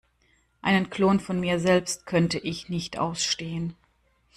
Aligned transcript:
Einen 0.63 0.89
Klon 0.89 1.19
von 1.19 1.39
mir 1.39 1.59
selbst 1.59 2.07
könnte 2.07 2.39
ich 2.39 2.69
nicht 2.69 2.97
ausstehen. 2.97 3.75